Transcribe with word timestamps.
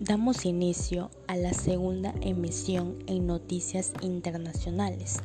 Damos 0.00 0.44
inicio 0.44 1.10
a 1.26 1.36
la 1.36 1.54
segunda 1.54 2.14
emisión 2.20 2.98
en 3.06 3.26
Noticias 3.26 3.94
Internacionales. 4.02 5.16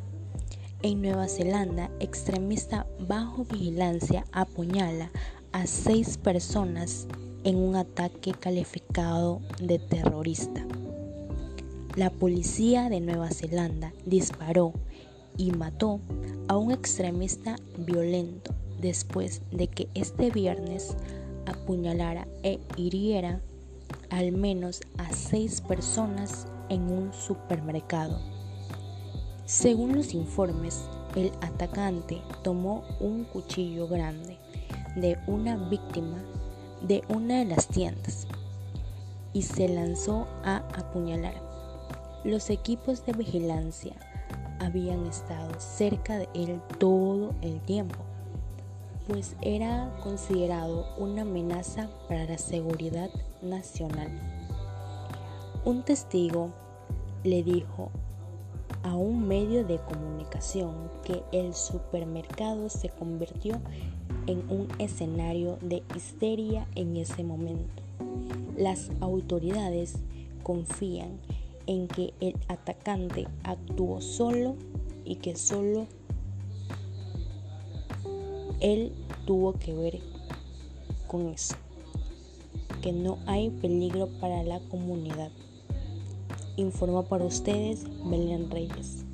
En 0.82 1.02
Nueva 1.02 1.28
Zelanda, 1.28 1.92
extremista 2.00 2.88
bajo 2.98 3.44
vigilancia 3.44 4.24
apuñala 4.32 5.12
a 5.52 5.68
seis 5.68 6.18
personas 6.18 7.06
en 7.44 7.58
un 7.58 7.76
ataque 7.76 8.32
calificado 8.32 9.42
de 9.62 9.78
terrorista. 9.78 10.66
La 11.98 12.10
policía 12.10 12.88
de 12.88 13.02
Nueva 13.02 13.30
Zelanda 13.30 13.92
disparó 14.06 14.72
y 15.36 15.52
mató 15.52 16.00
a 16.48 16.56
un 16.56 16.72
extremista 16.72 17.58
violento 17.78 18.56
después 18.80 19.42
de 19.52 19.68
que 19.68 19.90
este 19.96 20.32
viernes 20.32 20.96
apuñalara 21.46 22.26
e 22.42 22.62
hiriera 22.78 23.42
al 24.12 24.34
menos 24.34 24.82
a 24.98 25.12
seis 25.14 25.62
personas 25.62 26.46
en 26.68 26.84
un 26.84 27.14
supermercado. 27.14 28.20
Según 29.46 29.96
los 29.96 30.14
informes, 30.14 30.84
el 31.16 31.32
atacante 31.42 32.22
tomó 32.44 32.84
un 33.00 33.24
cuchillo 33.24 33.88
grande 33.88 34.38
de 34.96 35.18
una 35.28 35.56
víctima 35.70 36.18
de 36.82 37.04
una 37.08 37.40
de 37.40 37.46
las 37.46 37.68
tiendas 37.68 38.28
y 39.34 39.44
se 39.44 39.70
lanzó 39.70 40.28
a 40.44 40.58
apuñalar. 40.78 41.36
Los 42.26 42.50
equipos 42.50 43.06
de 43.06 43.14
vigilancia 43.14 43.96
habían 44.60 45.06
estado 45.06 45.58
cerca 45.60 46.18
de 46.18 46.28
él 46.34 46.62
todo 46.80 47.34
el 47.42 47.62
tiempo 47.62 48.11
pues 49.12 49.36
era 49.42 49.92
considerado 50.02 50.86
una 50.98 51.24
amenaza 51.24 51.90
para 52.08 52.24
la 52.24 52.38
seguridad 52.38 53.10
nacional. 53.42 54.08
Un 55.66 55.84
testigo 55.84 56.54
le 57.26 57.44
dijo 57.44 57.92
a 58.84 58.96
un 58.96 59.28
medio 59.28 59.66
de 59.66 59.80
comunicación 59.80 60.90
que 61.04 61.24
el 61.34 61.54
supermercado 61.54 62.70
se 62.70 62.88
convirtió 62.88 63.60
en 64.28 64.50
un 64.50 64.70
escenario 64.80 65.58
de 65.62 65.84
histeria 65.94 66.66
en 66.76 66.96
ese 66.96 67.26
momento. 67.26 67.84
Las 68.56 68.92
autoridades 69.02 69.96
confían 70.42 71.20
en 71.68 71.90
que 71.90 72.14
el 72.22 72.38
atacante 72.48 73.28
actuó 73.44 74.00
solo 74.00 74.56
y 75.04 75.18
que 75.18 75.36
solo 75.36 75.86
él 78.62 78.94
tuvo 79.26 79.54
que 79.54 79.74
ver 79.74 80.00
con 81.08 81.28
eso, 81.30 81.56
que 82.82 82.92
no 82.92 83.18
hay 83.26 83.50
peligro 83.50 84.08
para 84.20 84.44
la 84.44 84.60
comunidad. 84.70 85.32
Informa 86.58 87.04
para 87.04 87.26
ustedes 87.26 87.84
Belén 88.10 88.50
Reyes. 88.50 89.06